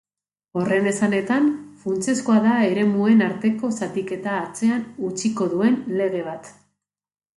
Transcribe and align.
Horren 0.61 0.87
esanetan, 0.91 1.49
funtsezkoa 1.83 2.39
da 2.47 2.55
eremuen 2.69 3.21
arteko 3.27 3.71
zatiketa 3.75 4.33
atzean 4.39 4.83
utziko 5.11 5.49
duen 5.53 5.79
lege 6.01 6.25
bat. 6.31 6.51